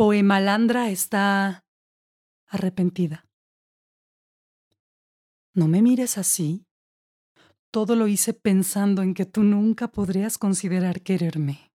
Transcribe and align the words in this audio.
Poemalandra 0.00 0.88
está 0.88 1.62
arrepentida. 2.48 3.28
No 5.54 5.68
me 5.68 5.82
mires 5.82 6.16
así. 6.16 6.64
Todo 7.70 7.96
lo 7.96 8.08
hice 8.08 8.32
pensando 8.32 9.02
en 9.02 9.12
que 9.12 9.26
tú 9.26 9.42
nunca 9.42 9.88
podrías 9.88 10.38
considerar 10.38 11.02
quererme. 11.02 11.70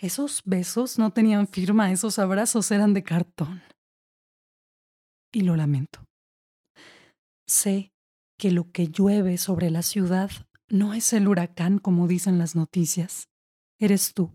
Esos 0.00 0.42
besos 0.44 0.98
no 0.98 1.14
tenían 1.14 1.48
firma, 1.48 1.90
esos 1.92 2.18
abrazos 2.18 2.70
eran 2.70 2.92
de 2.92 3.02
cartón. 3.02 3.62
Y 5.32 5.40
lo 5.40 5.56
lamento. 5.56 6.04
Sé 7.48 7.90
que 8.38 8.50
lo 8.50 8.70
que 8.70 8.88
llueve 8.88 9.38
sobre 9.38 9.70
la 9.70 9.80
ciudad 9.80 10.30
no 10.68 10.92
es 10.92 11.10
el 11.14 11.26
huracán 11.26 11.78
como 11.78 12.06
dicen 12.06 12.36
las 12.36 12.54
noticias. 12.54 13.30
Eres 13.80 14.12
tú, 14.12 14.30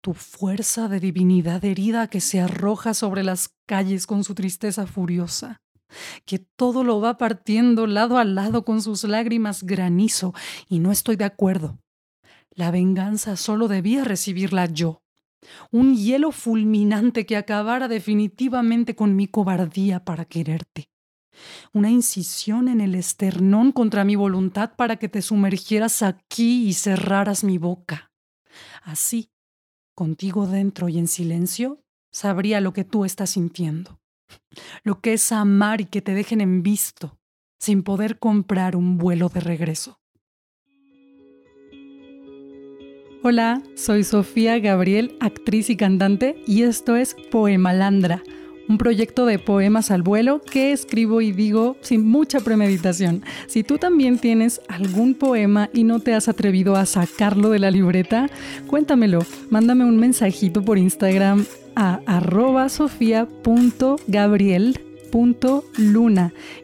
tu 0.00 0.14
fuerza 0.14 0.88
de 0.88 1.00
divinidad 1.00 1.64
herida 1.64 2.08
que 2.08 2.20
se 2.20 2.40
arroja 2.40 2.94
sobre 2.94 3.24
las 3.24 3.54
calles 3.66 4.06
con 4.06 4.24
su 4.24 4.34
tristeza 4.34 4.86
furiosa, 4.86 5.60
que 6.24 6.38
todo 6.38 6.84
lo 6.84 7.00
va 7.00 7.18
partiendo 7.18 7.86
lado 7.86 8.18
a 8.18 8.24
lado 8.24 8.64
con 8.64 8.82
sus 8.82 9.04
lágrimas 9.04 9.64
granizo, 9.64 10.34
y 10.68 10.78
no 10.78 10.92
estoy 10.92 11.16
de 11.16 11.24
acuerdo. 11.24 11.78
La 12.50 12.70
venganza 12.70 13.36
solo 13.36 13.68
debía 13.68 14.04
recibirla 14.04 14.66
yo. 14.66 15.02
Un 15.70 15.96
hielo 15.96 16.32
fulminante 16.32 17.26
que 17.26 17.36
acabara 17.36 17.86
definitivamente 17.88 18.96
con 18.96 19.14
mi 19.14 19.28
cobardía 19.28 20.04
para 20.04 20.24
quererte 20.24 20.90
una 21.72 21.90
incisión 21.90 22.68
en 22.68 22.80
el 22.80 22.94
esternón 22.94 23.72
contra 23.72 24.04
mi 24.04 24.16
voluntad 24.16 24.72
para 24.76 24.96
que 24.96 25.08
te 25.08 25.22
sumergieras 25.22 26.02
aquí 26.02 26.66
y 26.66 26.72
cerraras 26.74 27.44
mi 27.44 27.58
boca. 27.58 28.10
Así, 28.82 29.30
contigo 29.98 30.46
dentro 30.46 30.88
y 30.88 30.96
en 30.96 31.08
silencio, 31.08 31.80
sabría 32.12 32.60
lo 32.60 32.72
que 32.72 32.84
tú 32.84 33.04
estás 33.04 33.30
sintiendo, 33.30 33.98
lo 34.84 35.00
que 35.00 35.14
es 35.14 35.32
amar 35.32 35.80
y 35.80 35.86
que 35.86 36.00
te 36.00 36.14
dejen 36.14 36.40
en 36.40 36.62
visto, 36.62 37.18
sin 37.58 37.82
poder 37.82 38.20
comprar 38.20 38.76
un 38.76 38.96
vuelo 38.96 39.28
de 39.28 39.40
regreso. 39.40 39.98
Hola, 43.24 43.60
soy 43.74 44.04
Sofía 44.04 44.60
Gabriel, 44.60 45.16
actriz 45.18 45.68
y 45.68 45.76
cantante, 45.76 46.44
y 46.46 46.62
esto 46.62 46.94
es 46.94 47.16
Poemalandra 47.32 48.22
un 48.68 48.78
proyecto 48.78 49.26
de 49.26 49.38
poemas 49.38 49.90
al 49.90 50.02
vuelo 50.02 50.40
que 50.40 50.72
escribo 50.72 51.20
y 51.20 51.32
digo 51.32 51.76
sin 51.80 52.06
mucha 52.06 52.40
premeditación. 52.40 53.22
Si 53.46 53.62
tú 53.62 53.78
también 53.78 54.18
tienes 54.18 54.60
algún 54.68 55.14
poema 55.14 55.70
y 55.72 55.84
no 55.84 56.00
te 56.00 56.14
has 56.14 56.28
atrevido 56.28 56.76
a 56.76 56.86
sacarlo 56.86 57.50
de 57.50 57.58
la 57.58 57.70
libreta, 57.70 58.28
cuéntamelo. 58.66 59.20
Mándame 59.50 59.84
un 59.84 59.96
mensajito 59.96 60.62
por 60.62 60.78
Instagram 60.78 61.46
a 61.74 62.00
arroba 62.06 62.68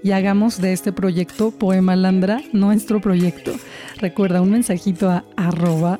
y 0.02 0.10
hagamos 0.10 0.60
de 0.60 0.72
este 0.72 0.92
proyecto 0.92 1.50
Poema 1.50 1.96
Landra 1.96 2.42
nuestro 2.52 3.00
proyecto. 3.00 3.52
Recuerda 3.98 4.42
un 4.42 4.50
mensajito 4.50 5.08
a 5.08 5.24
arroba. 5.36 5.98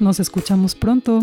Nos 0.00 0.20
escuchamos 0.20 0.74
pronto. 0.74 1.22